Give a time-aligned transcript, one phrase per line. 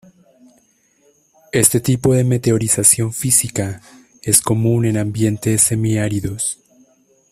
[1.51, 3.81] Este tipo de Meteorización física
[4.23, 6.57] es común en ambiente semiáridos.